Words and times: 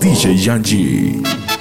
DJ 0.00 0.34
Yanji. 0.46 1.53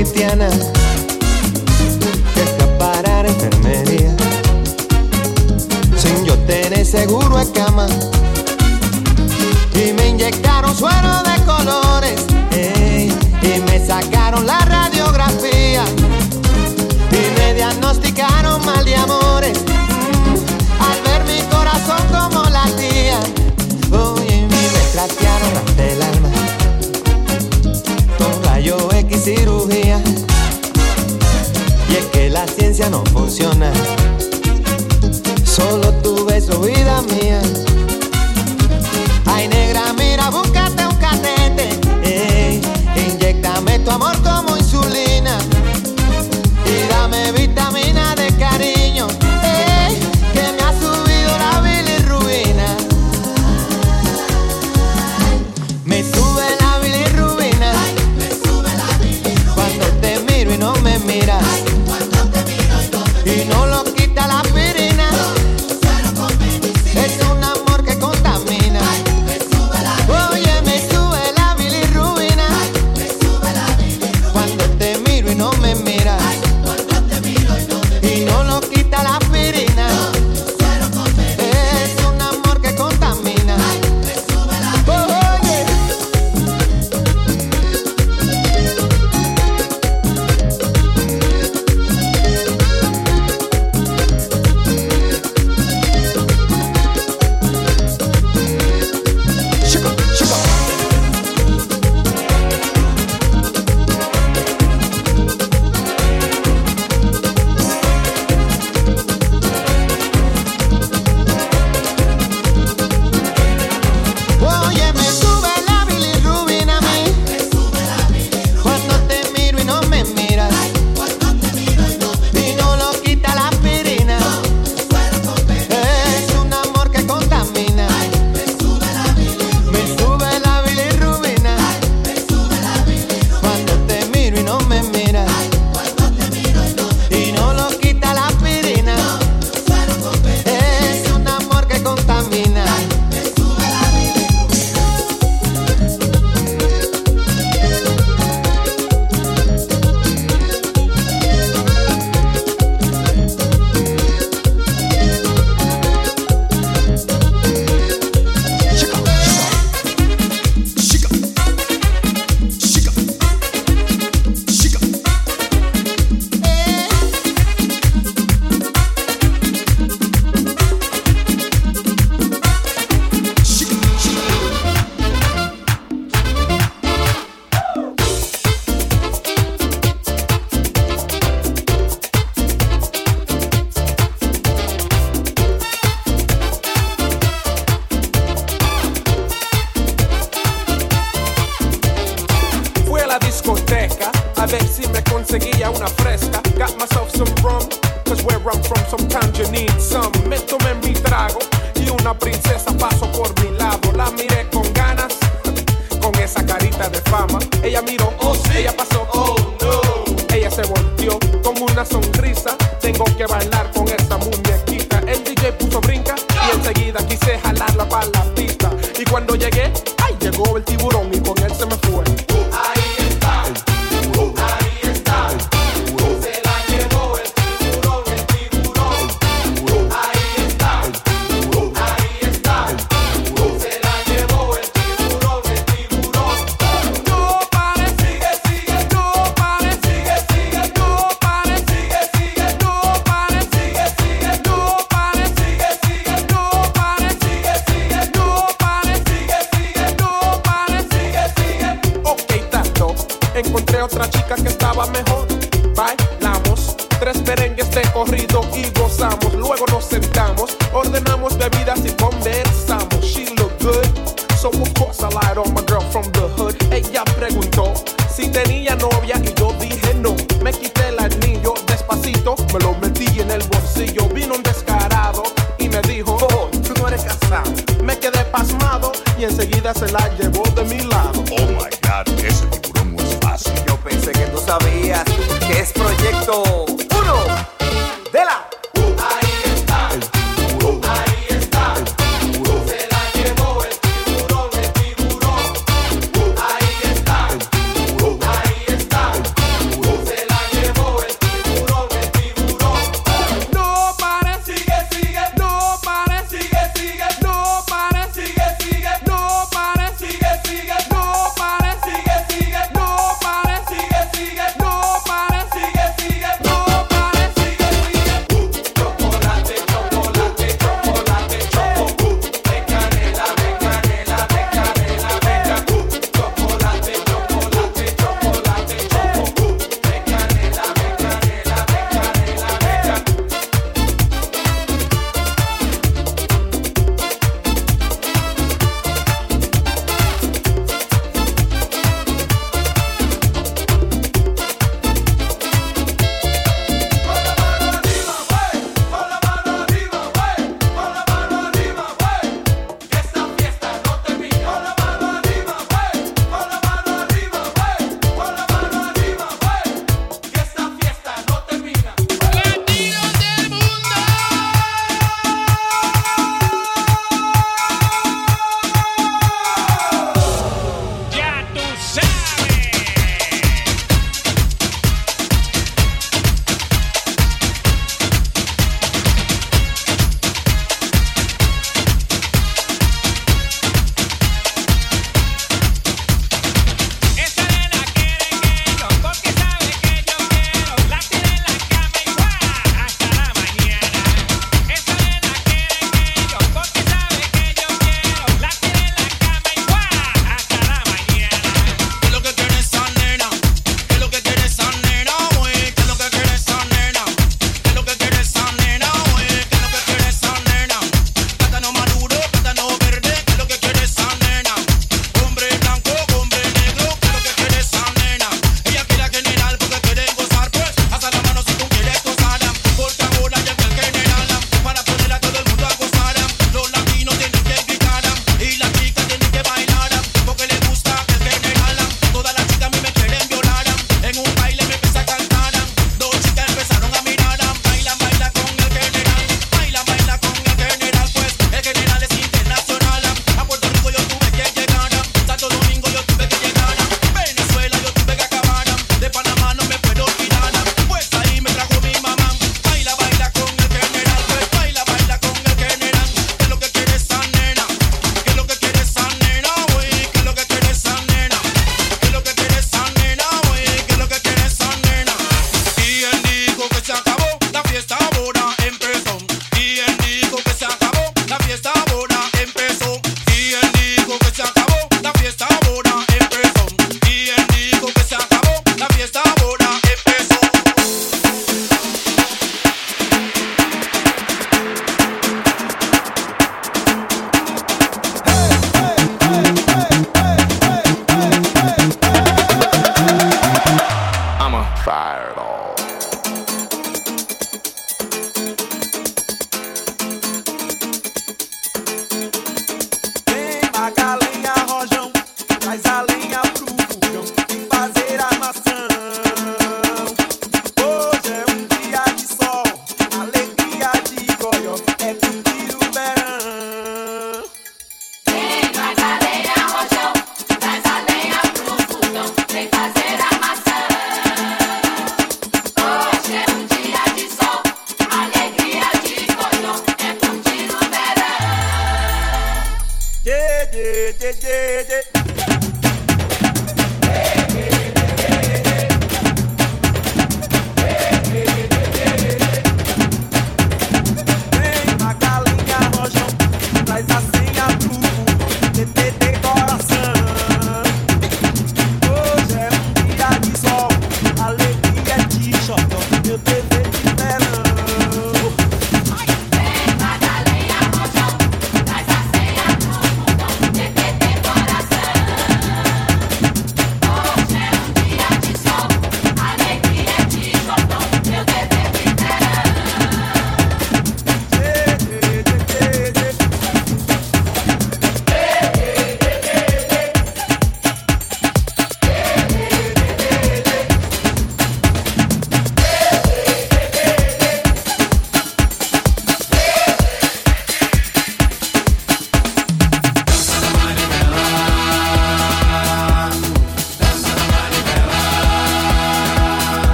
Cristiana. 0.00 0.59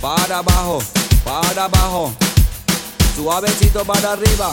para 0.00 0.38
abajo, 0.38 0.78
para 1.24 1.64
abajo. 1.64 2.14
Suavecito 3.14 3.84
para 3.84 4.12
arriba, 4.12 4.50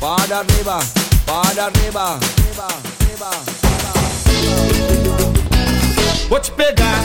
para 0.00 0.38
arriba, 0.38 0.78
para 1.24 1.66
arriba. 1.66 2.18
arriba, 2.58 3.30
Vou 6.28 6.40
te 6.40 6.50
pegar, 6.52 7.04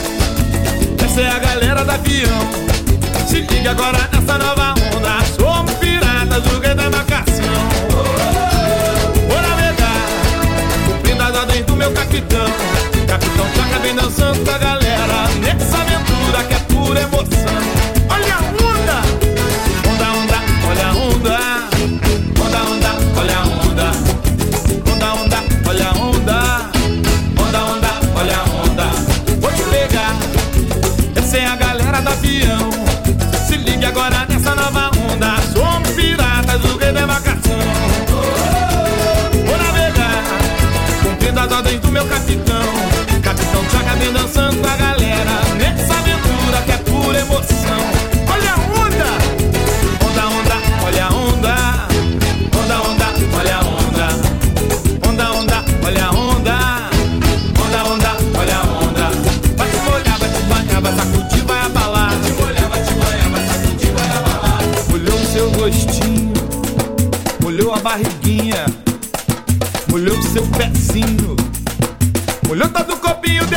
essa 1.04 1.20
é 1.20 1.30
a 1.30 1.38
galera 1.38 1.84
da 1.84 1.94
avião. 1.94 2.64
Se 3.28 3.40
liga 3.40 3.70
agora 3.70 4.08
nessa 4.12 4.38
nova 4.38 4.74
onda. 4.94 5.24
Somos 5.36 5.72
piratas 5.74 6.42
do 6.42 6.60
rei 6.60 6.74
da 6.74 6.86
embarcação. 6.86 7.44
Vou 9.28 9.42
navegar, 9.42 10.06
cumprindo 10.86 11.22
as 11.22 11.36
ordens 11.36 11.64
do 11.64 11.76
meu 11.76 11.92
capitão. 11.92 12.46
Capitão 13.06 13.46
Chaca 13.54 13.78
vem 13.80 13.94
dançando 13.94 14.44
com 14.44 14.50
a 14.50 14.58
galera. 14.58 15.28
Nessa 15.40 15.78
aventura 15.78 16.44
que 16.44 16.54
é 16.54 16.58
pura 16.58 17.00
emoção. 17.00 17.73
Meu 41.94 42.04
capitão. 42.06 42.64
Capitão 43.22 43.70
Chaca 43.70 43.94
vem 43.96 44.12
dançando 44.12 44.60
com 44.60 44.66
a 44.66 44.76
galera. 44.76 44.93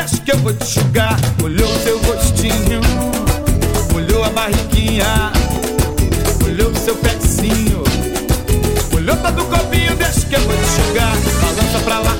Deixa 0.07 0.23
que 0.23 0.31
eu 0.31 0.38
vou 0.38 0.53
te 0.53 0.63
enxugar. 0.63 1.19
Molhou 1.41 1.69
o 1.69 1.79
seu 1.84 1.97
rostinho, 1.99 2.81
molhou 3.91 4.23
a 4.23 4.29
barriguinha, 4.29 5.31
molhou 6.41 6.71
o 6.71 6.75
seu 6.75 6.95
pezinho. 6.95 7.84
Molhou 8.91 9.17
todo 9.17 9.41
o 9.41 9.45
copinho, 9.45 9.95
deixa 9.95 10.21
que 10.21 10.35
eu 10.35 10.41
vou 10.41 10.55
te 10.55 10.63
enxugar. 10.63 11.13
Balança 11.41 11.79
pra 11.84 11.99
lá, 11.99 12.17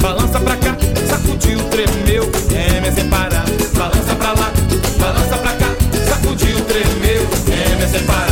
balança 0.00 0.40
pra 0.40 0.56
cá, 0.56 0.76
sacudiu, 1.08 1.58
tremeu, 1.70 2.30
é 2.54 2.80
me 2.80 2.92
separar. 2.92 3.44
Balança 3.74 4.14
pra 4.16 4.32
lá, 4.32 4.52
balança 4.98 5.36
pra 5.38 5.52
cá, 5.54 5.74
sacudiu, 6.08 6.60
tremeu, 6.66 7.26
é 7.48 7.76
me 7.76 7.88
separar. 7.90 8.29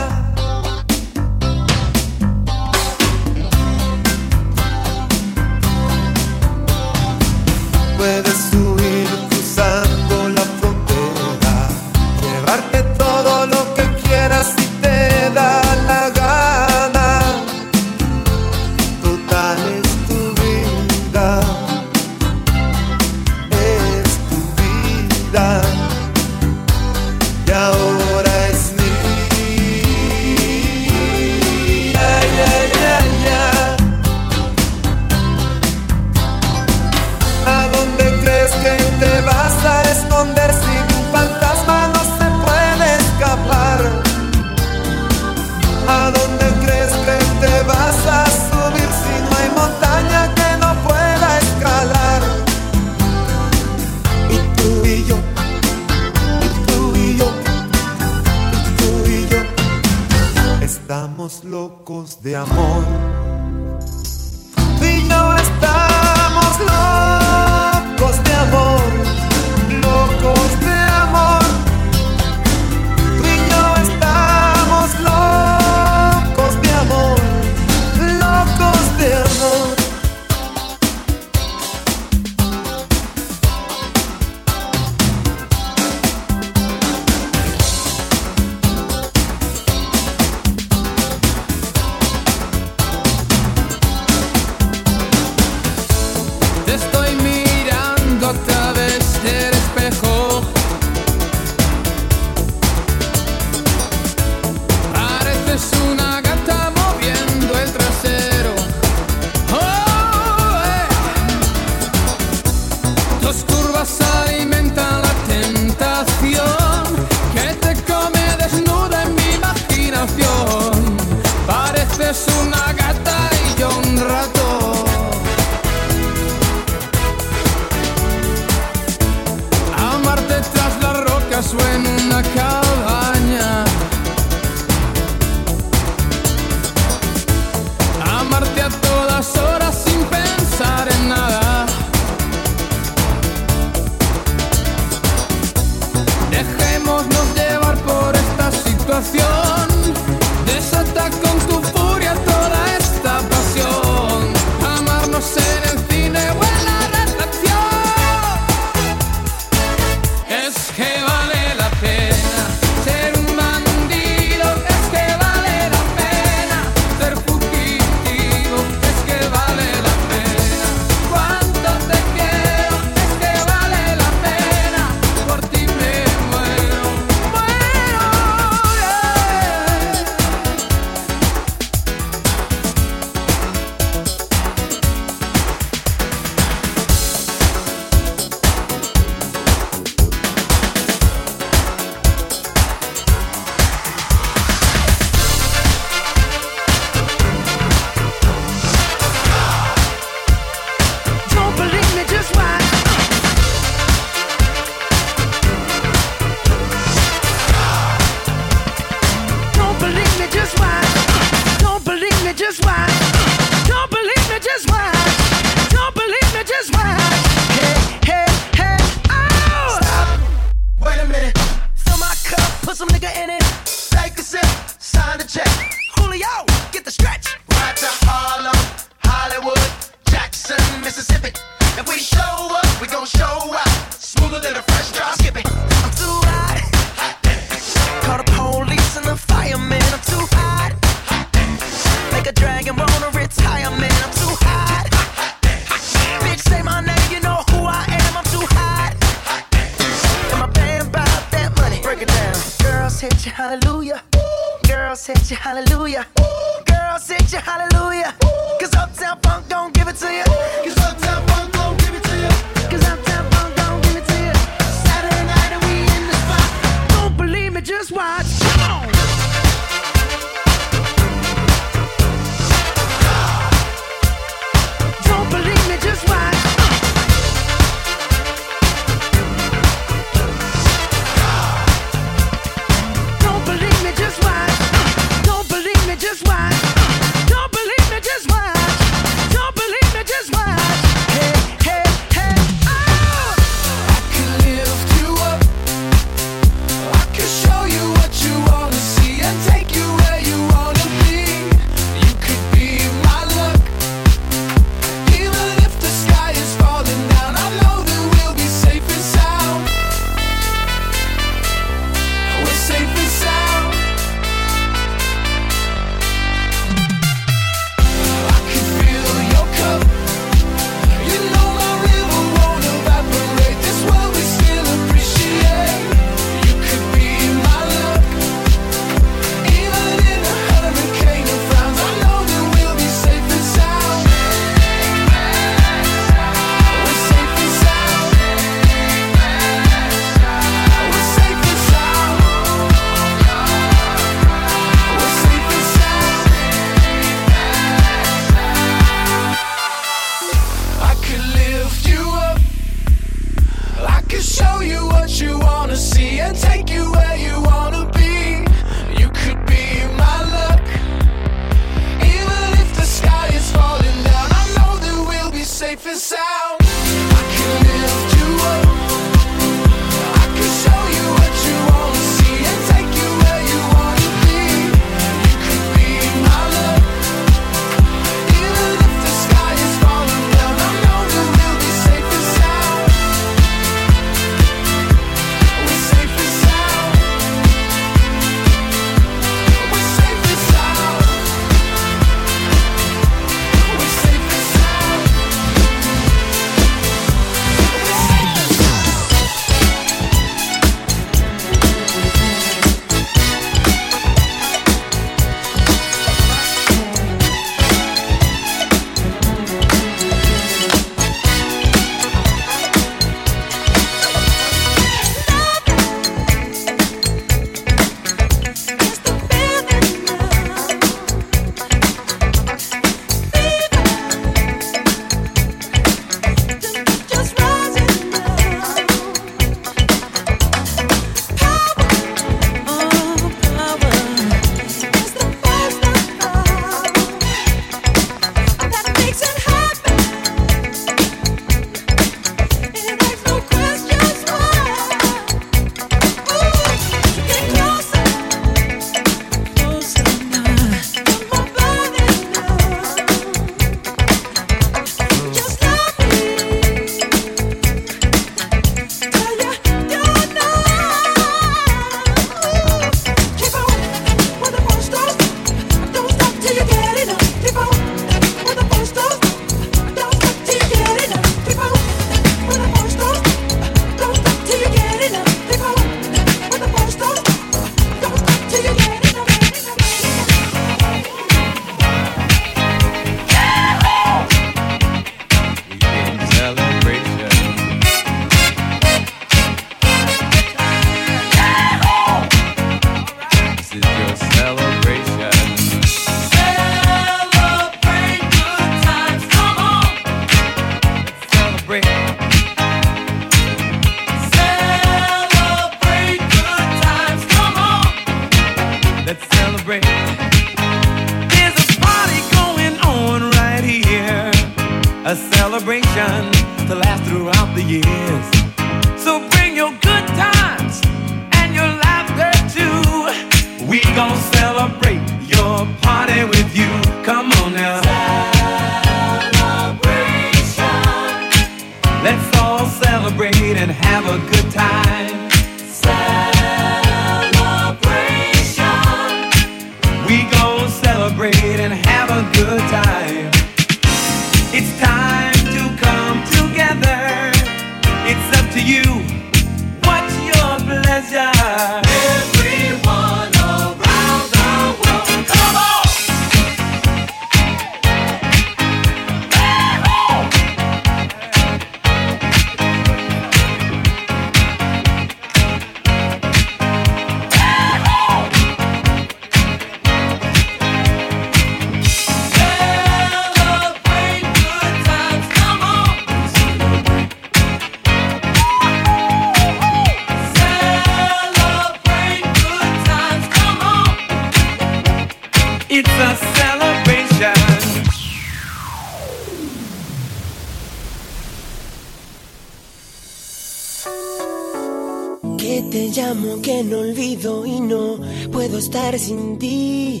sin 599.06 599.38
ti, 599.38 600.00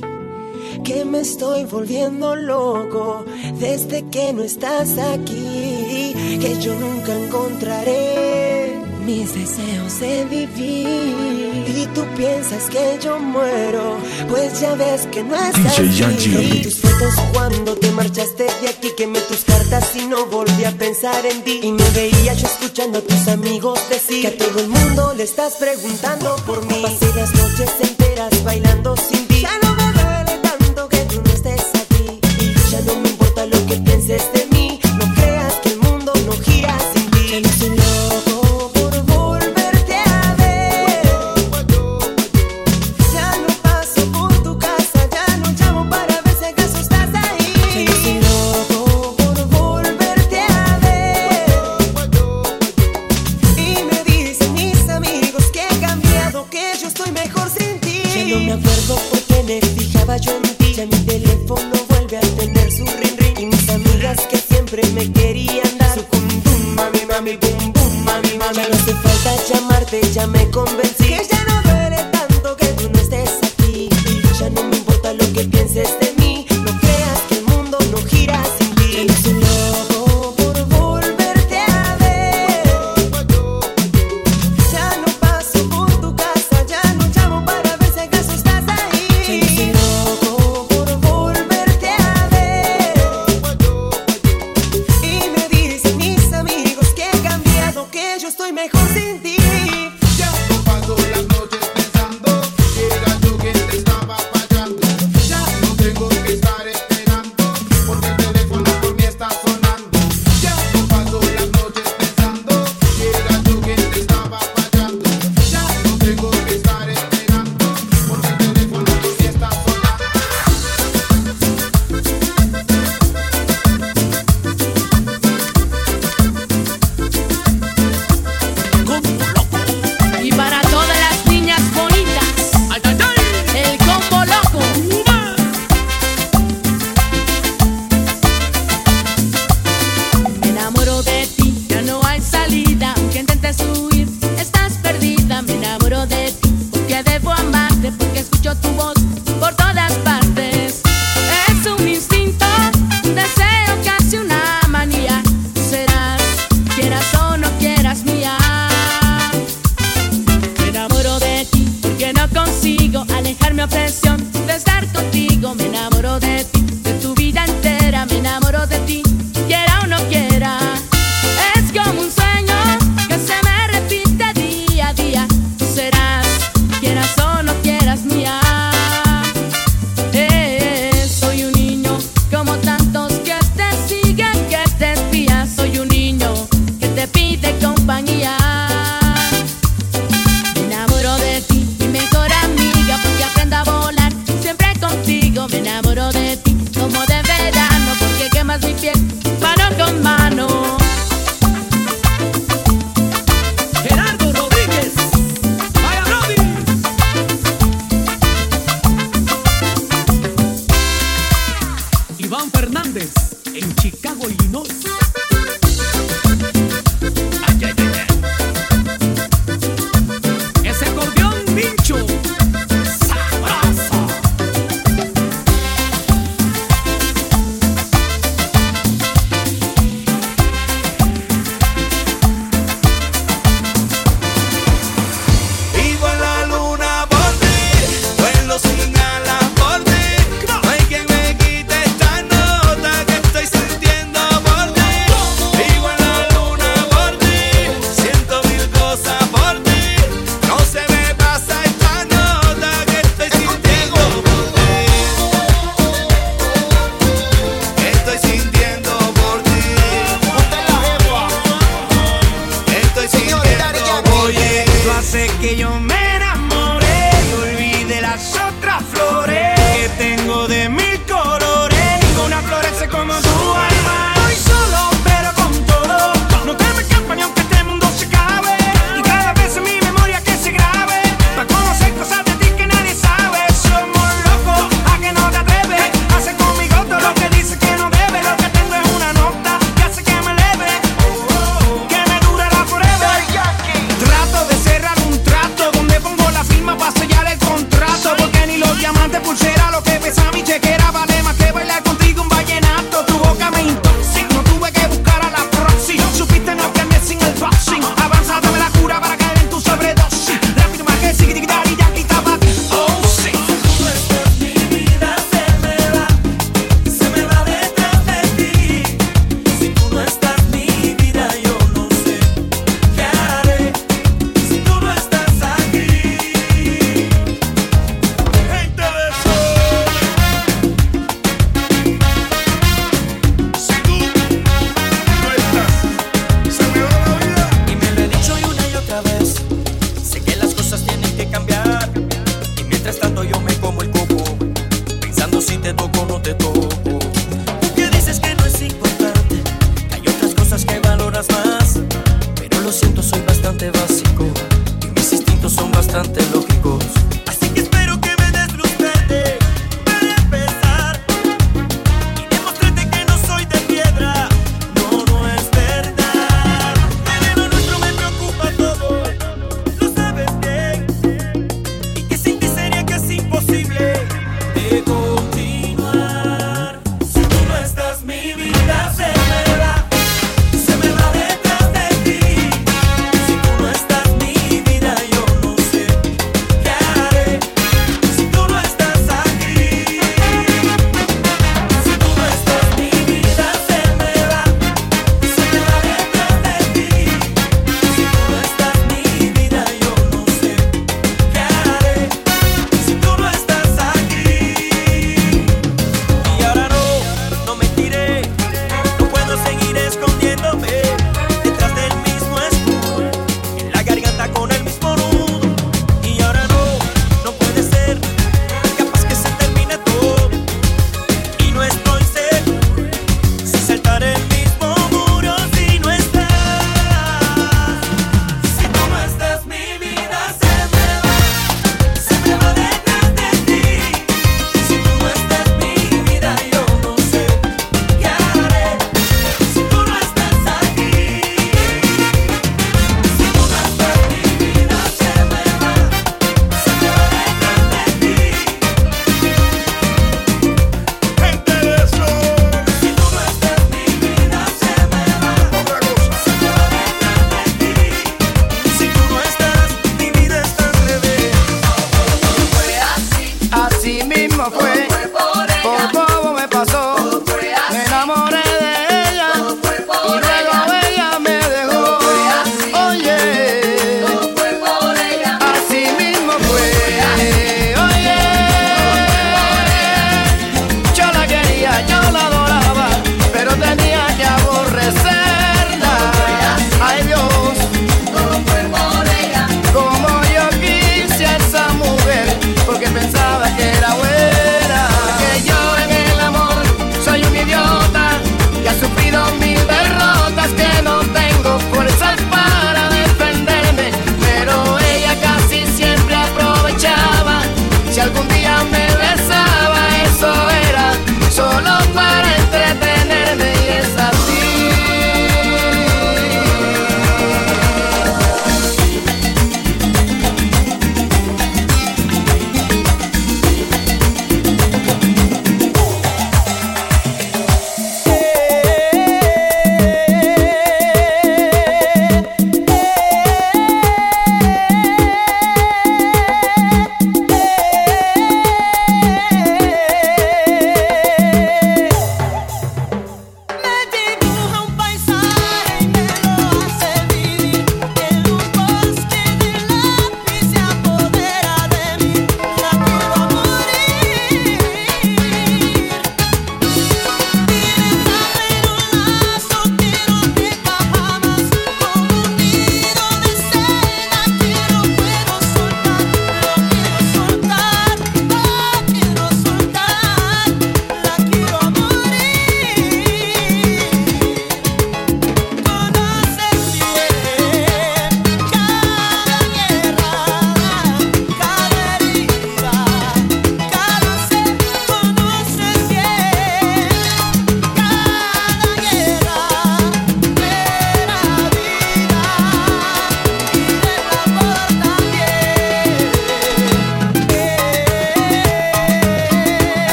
que 0.82 1.04
me 1.04 1.20
estoy 1.20 1.64
volviendo 1.64 2.34
loco 2.34 3.24
desde 3.60 4.02
que 4.10 4.32
no 4.32 4.42
estás 4.42 4.98
aquí, 4.98 6.12
que 6.40 6.56
yo 6.60 6.74
nunca 6.74 7.14
encontraré 7.14 8.74
mis 9.04 9.32
deseos 9.32 10.00
de 10.00 10.24
vivir. 10.24 11.46
Y 11.68 11.86
tú 11.94 12.02
piensas 12.16 12.68
que 12.68 12.98
yo 13.00 13.20
muero, 13.20 13.96
pues 14.28 14.60
ya 14.60 14.74
ves 14.74 15.06
que 15.12 15.22
no 15.22 15.36
es 15.36 15.54
DJ 15.54 16.04
así. 16.04 16.58
Y 16.58 16.62
tus 16.62 16.80
fotos 16.80 17.14
cuando 17.32 17.76
te 17.76 17.90
marchaste 17.92 18.44
de 18.60 18.68
aquí, 18.68 18.88
que 18.96 19.06
me 19.06 19.20
tus 19.20 19.44
si 19.66 20.06
no 20.06 20.26
volví 20.26 20.64
a 20.64 20.70
pensar 20.70 21.26
en 21.26 21.42
ti. 21.42 21.60
Y 21.62 21.72
me 21.72 21.90
veía 21.90 22.32
yo 22.34 22.46
escuchando 22.46 22.98
a 22.98 23.02
tus 23.02 23.26
amigos 23.26 23.78
decir 23.90 24.22
que 24.22 24.28
a 24.28 24.38
todo 24.38 24.60
el 24.60 24.68
mundo 24.68 25.12
le 25.14 25.24
estás 25.24 25.54
preguntando 25.56 26.36
por 26.46 26.64
mí. 26.64 26.80
Pasé 26.82 27.12
las 27.14 27.34
noches 27.34 27.70
enteras 27.80 28.44
bailando 28.44 28.96
sin 28.96 29.25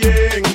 calle. 0.00 0.47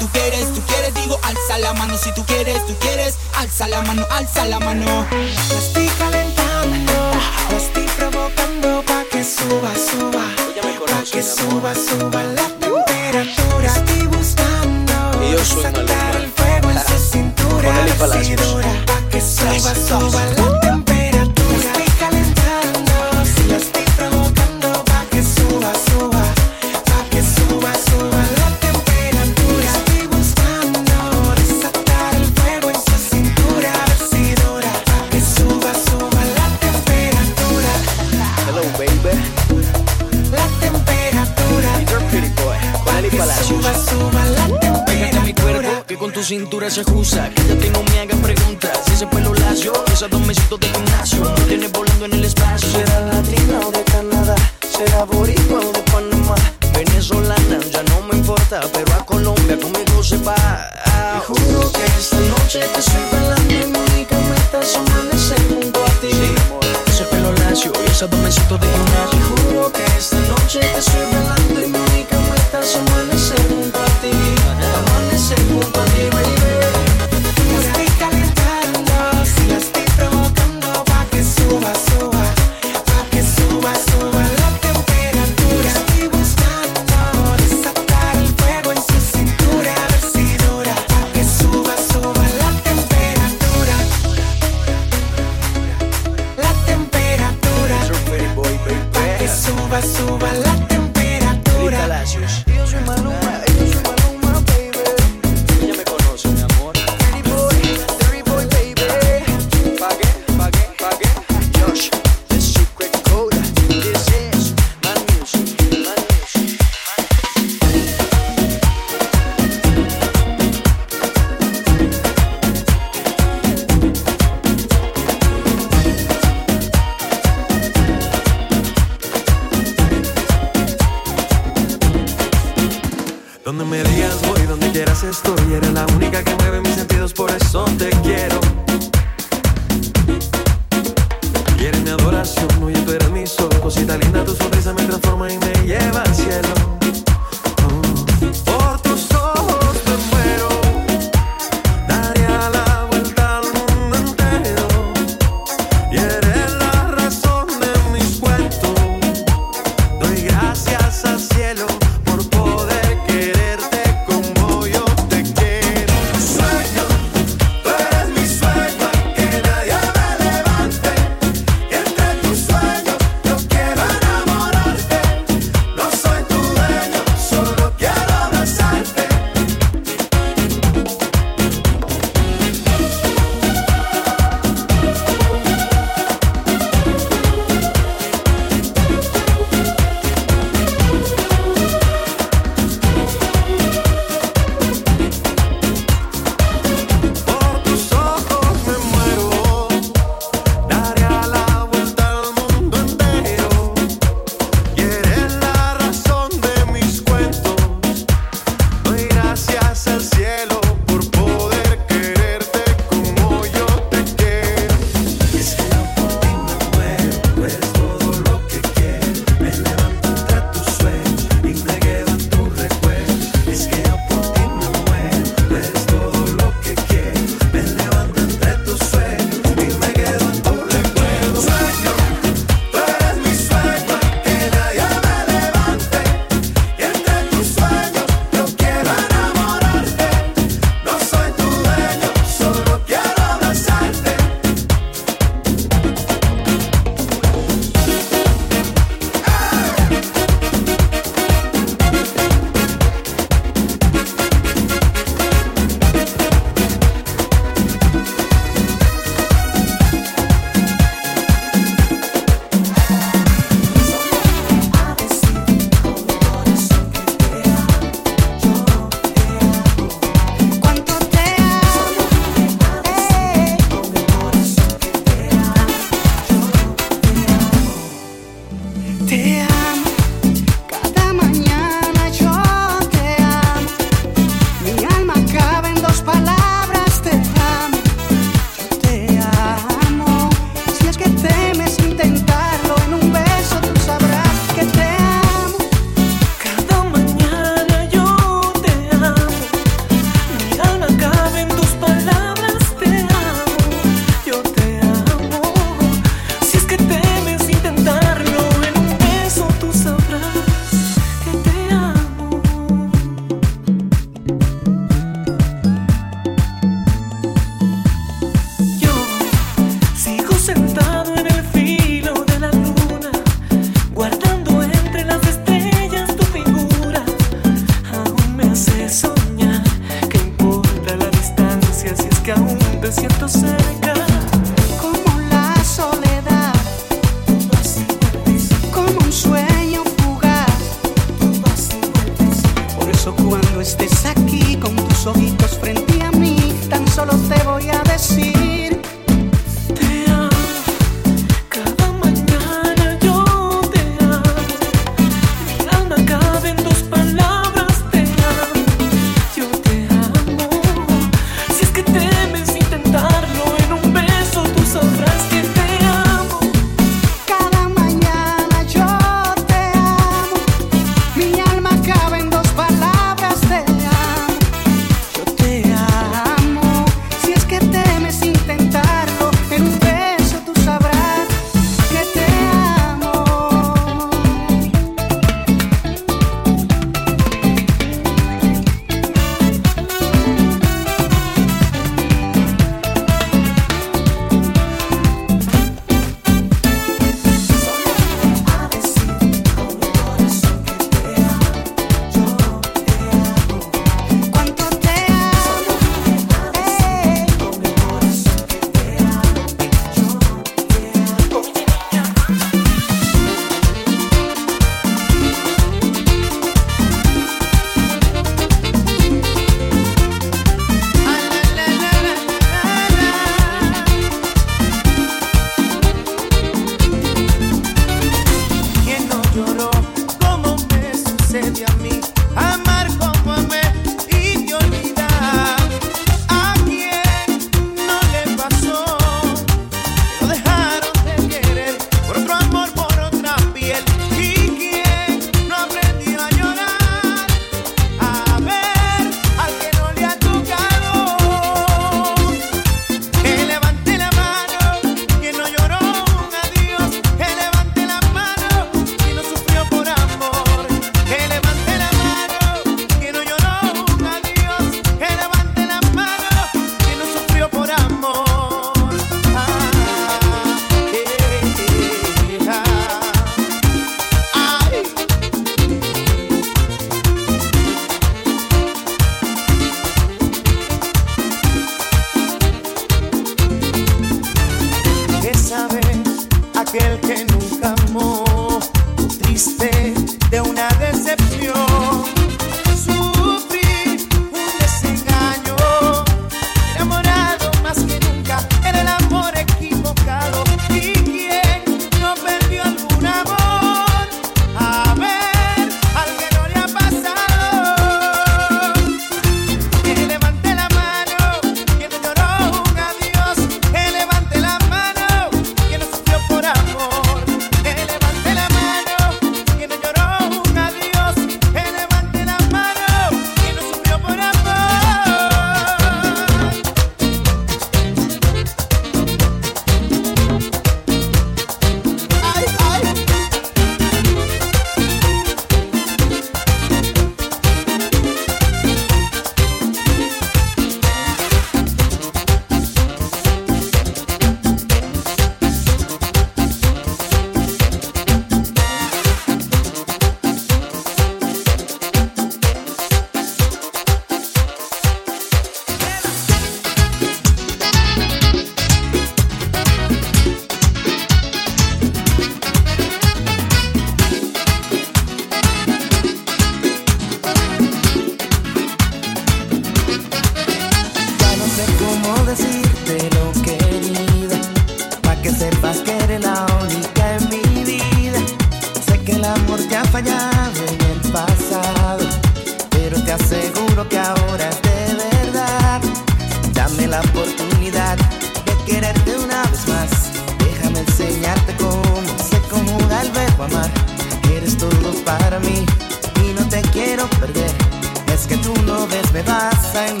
No 598.81 598.87
ves, 598.87 599.13
me 599.13 599.21
vas 599.21 599.75
a. 599.75 600.00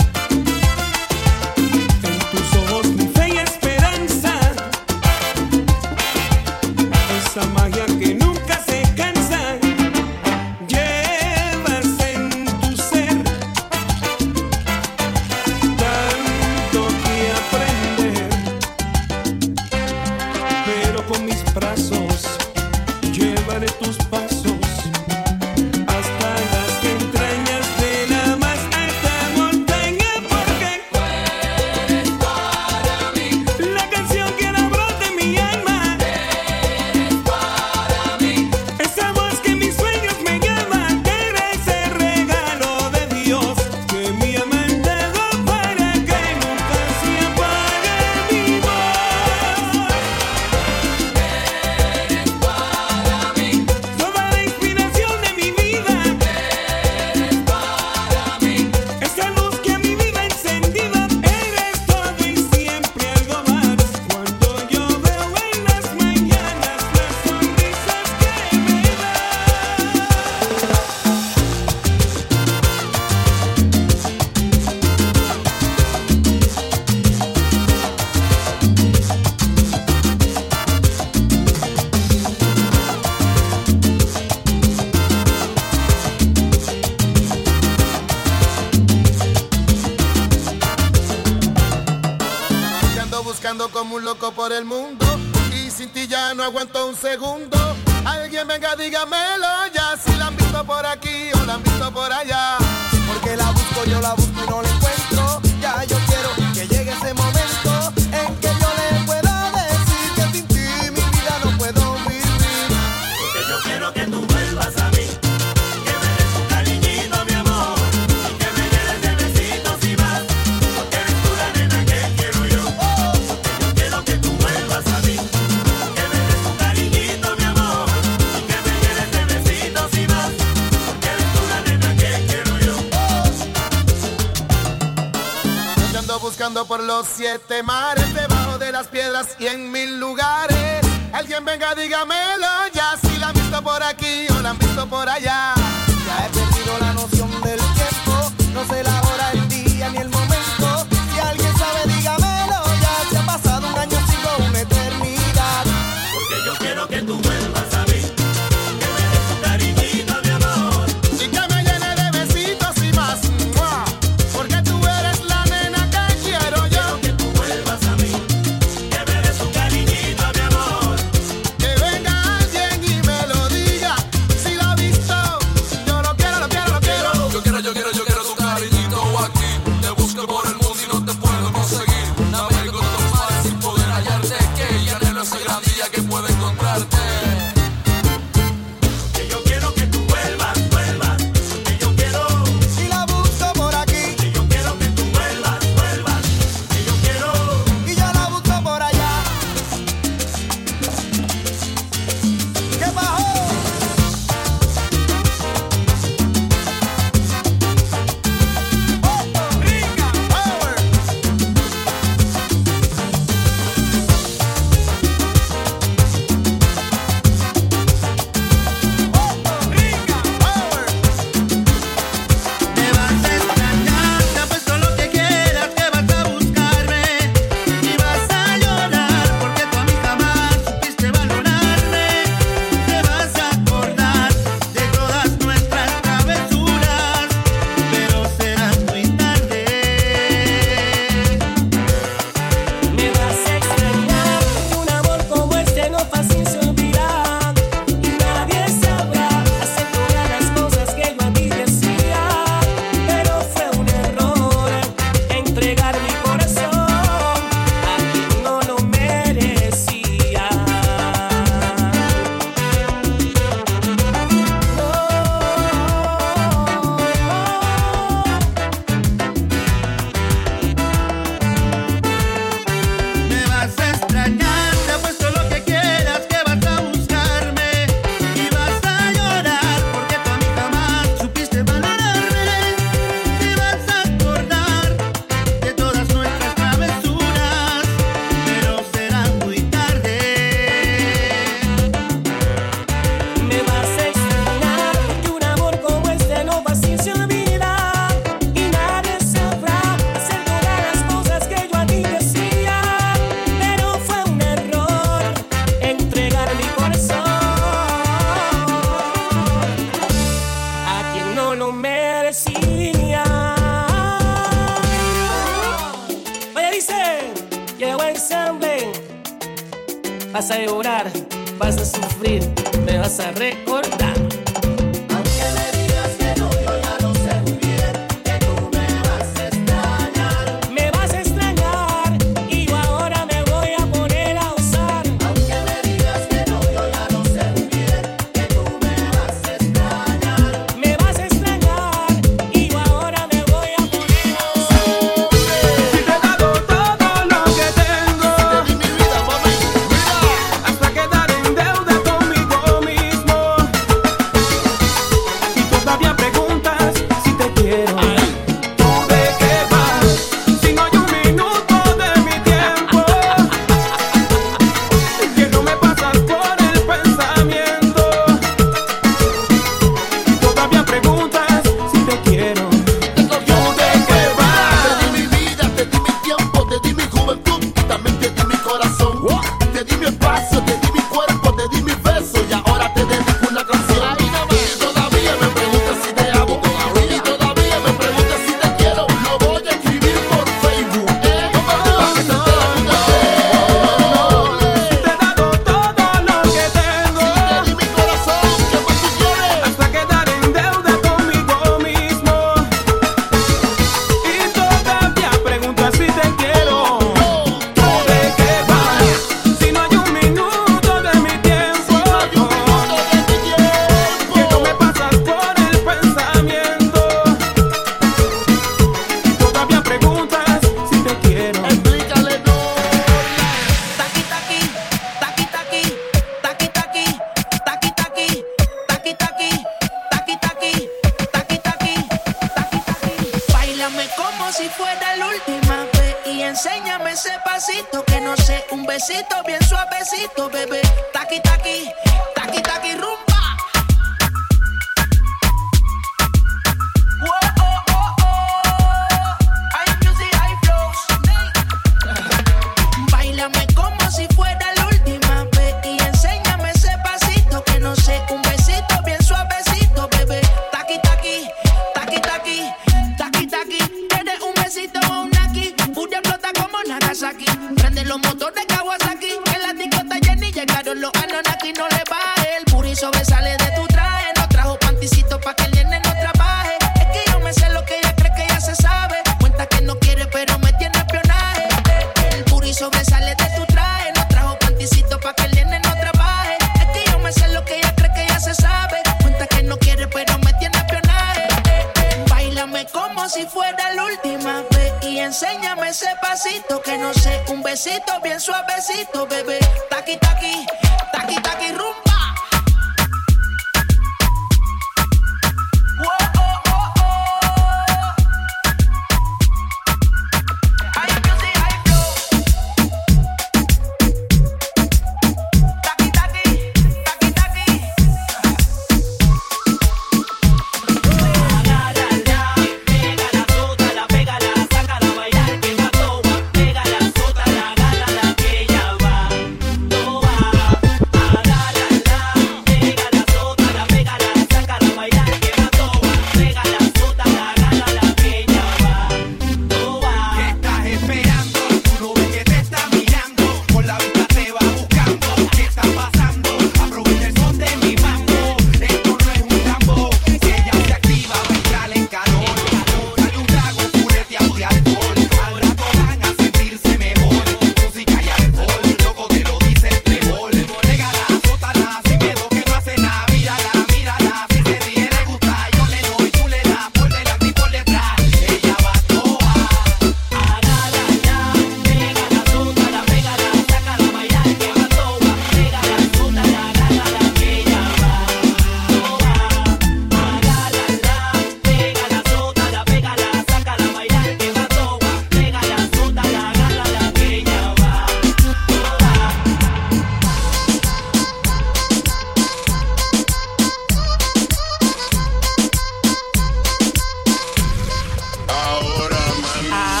Ahora 599.69 600.00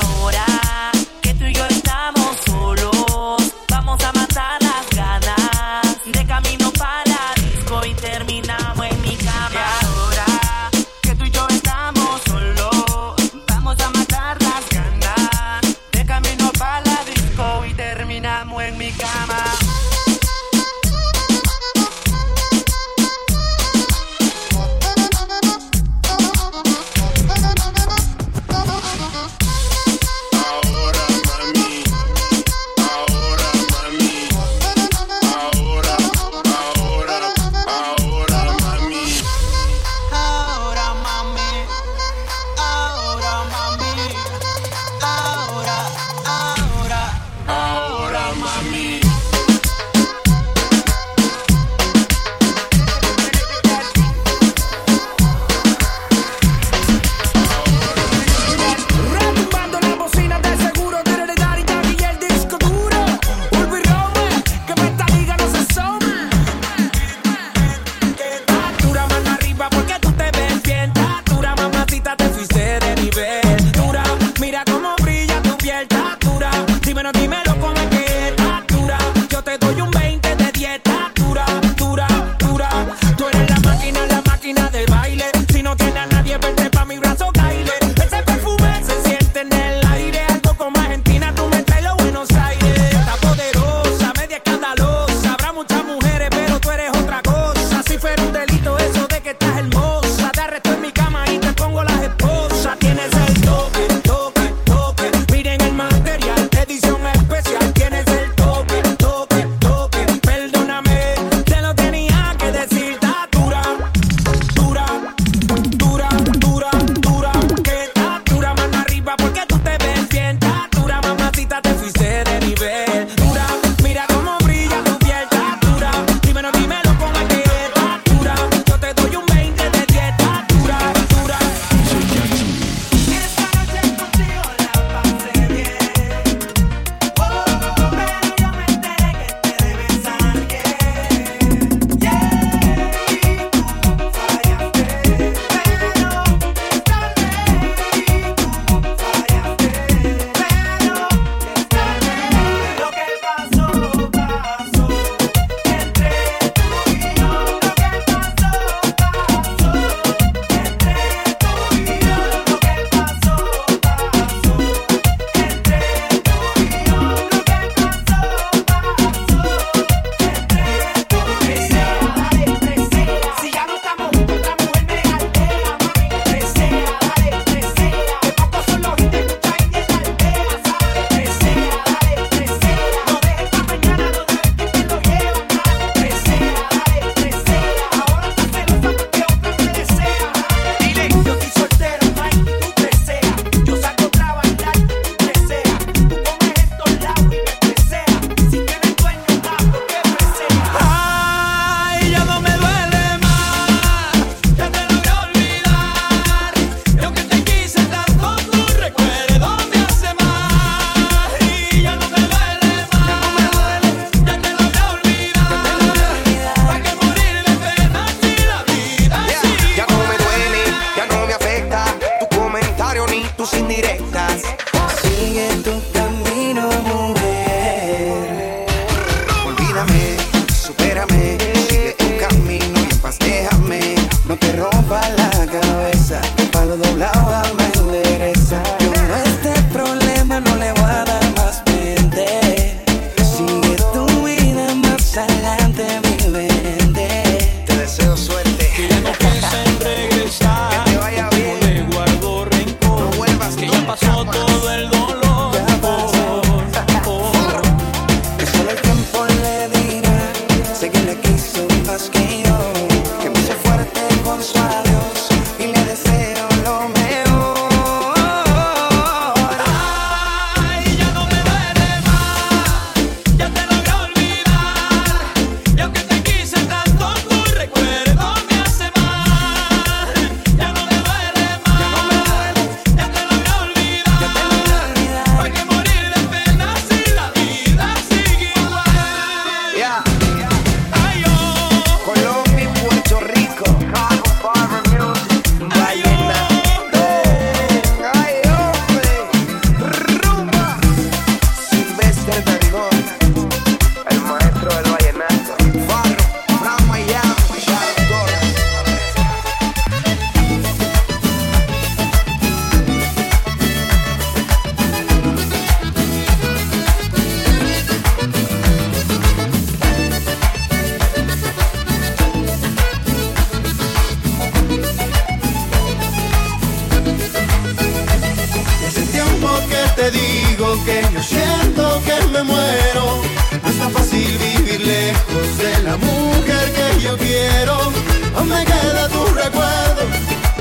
que 330.85 331.01
yo 331.13 331.21
siento 331.21 332.01
que 332.05 332.27
me 332.27 332.43
muero. 332.43 333.21
No 333.63 333.69
está 333.69 333.89
fácil 333.89 334.37
vivir 334.37 334.81
lejos 334.81 335.57
de 335.57 335.83
la 335.83 335.97
mujer 335.97 336.65
que 336.77 337.01
yo 337.01 337.17
quiero. 337.17 337.91
Aún 338.35 338.49
me 338.49 338.63
queda 338.65 339.07
tu 339.09 339.25
recuerdo, 339.25 340.03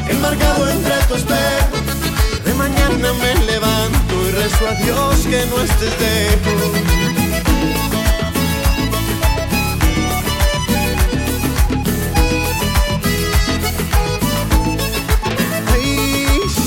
enmarcado 0.09 0.71
entre 0.71 0.97
tus 1.09 1.25
dedos. 1.27 2.45
De 2.45 2.55
mañana 2.55 3.13
me 3.13 3.35
levanto 3.47 4.15
y 4.27 4.31
rezo 4.33 4.69
a 4.69 4.75
Dios 4.75 5.17
que 5.31 5.47
no 5.47 5.63
estés 5.63 5.95
lejos. 6.01 7.10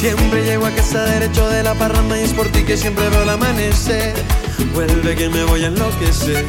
Siempre 0.03 0.43
llego 0.43 0.65
a 0.65 0.71
casa 0.71 1.05
derecho 1.05 1.47
de 1.47 1.63
la 1.63 1.75
parranda 1.75 2.19
y 2.19 2.23
es 2.23 2.33
por 2.33 2.49
ti 2.49 2.65
que 2.65 2.75
siempre 2.75 3.07
veo 3.07 3.23
el 3.23 3.29
amanecer. 3.29 4.13
Vuelve 4.73 5.15
que 5.15 5.29
me 5.29 5.45
voy 5.45 5.63
a 5.63 5.67
enloquecer. 5.67 6.45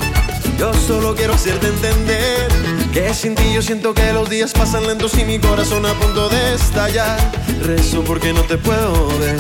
Yo 0.59 0.75
solo 0.75 1.15
quiero 1.15 1.35
hacerte 1.35 1.69
entender 1.69 2.49
que 2.93 3.15
sin 3.15 3.37
ti 3.37 3.45
yo 3.55 3.63
siento 3.63 3.95
que 3.95 4.13
los 4.13 4.29
días 4.29 4.53
pasan 4.53 4.89
lentos 4.89 5.17
y 5.19 5.25
mi 5.25 5.39
corazón 5.39 5.87
a 5.87 5.95
punto 5.95 6.29
de 6.31 6.55
estallar. 6.57 7.17
Rezo 7.63 8.03
porque 8.03 8.33
no 8.33 8.43
te 8.43 8.59
puedo 8.59 9.07
ver, 9.21 9.39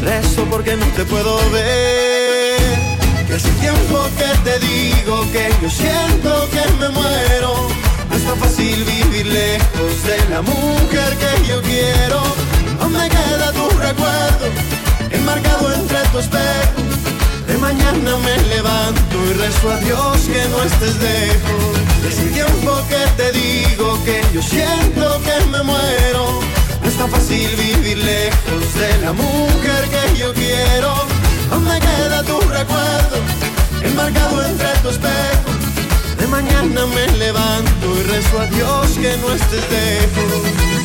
rezo 0.00 0.44
porque 0.44 0.76
no 0.76 0.86
te 0.94 1.04
puedo 1.04 1.36
ver. 1.50 2.60
Que 3.26 3.34
hace 3.34 3.50
tiempo 3.58 4.08
que 4.16 4.48
te 4.48 4.64
digo 4.64 5.26
que 5.32 5.50
yo 5.60 5.68
siento 5.68 6.48
que 6.50 6.62
me 6.78 6.88
muero. 6.90 7.68
No 8.10 8.16
es 8.16 8.22
tan 8.22 8.38
fácil 8.38 8.84
vivir 8.84 9.26
lejos 9.26 10.04
de 10.04 10.18
la 10.30 10.40
mujer 10.40 11.16
que 11.18 11.48
yo 11.48 11.60
quiero. 11.62 12.45
¿Dónde 12.86 13.08
queda 13.08 13.50
tu 13.50 13.68
recuerdo? 13.80 14.46
Enmarcado 15.10 15.74
entre 15.74 15.98
tu 16.12 16.20
espejo. 16.20 16.80
De 17.48 17.58
mañana 17.58 18.16
me 18.18 18.36
levanto 18.54 19.16
y 19.28 19.32
rezo 19.32 19.72
a 19.72 19.76
Dios 19.78 20.18
que 20.32 20.48
no 20.50 20.62
estés 20.62 20.94
lejos. 21.02 21.72
Hace 22.06 22.26
tiempo 22.26 22.70
que 22.88 23.02
te 23.20 23.32
digo 23.32 23.98
que 24.04 24.22
yo 24.32 24.40
siento 24.40 25.20
que 25.26 25.36
me 25.46 25.64
muero. 25.64 26.40
No 26.80 26.88
es 26.88 26.96
tan 26.96 27.10
fácil 27.10 27.48
vivir 27.56 27.98
lejos 27.98 28.74
de 28.74 28.98
la 28.98 29.12
mujer 29.12 29.82
que 29.90 30.16
yo 30.16 30.32
quiero. 30.32 30.94
¿Dónde 31.50 31.80
queda 31.80 32.22
tu 32.22 32.38
recuerdo? 32.38 33.16
Enmarcado 33.82 34.46
entre 34.46 34.68
tu 34.82 34.90
espejo. 34.90 35.50
De 36.20 36.26
mañana 36.28 36.86
me 36.86 37.18
levanto 37.18 37.86
y 37.98 38.02
rezo 38.04 38.38
a 38.38 38.46
Dios 38.46 38.90
que 39.02 39.16
no 39.16 39.32
estés 39.34 39.64
lejos. 39.72 40.75